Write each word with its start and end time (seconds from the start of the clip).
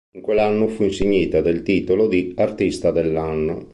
In 0.15 0.21
quell'anno 0.23 0.67
fu 0.67 0.81
insignita 0.81 1.41
del 1.41 1.61
titolo 1.61 2.07
di 2.07 2.33
"Artista 2.35 2.89
dell'anno". 2.89 3.69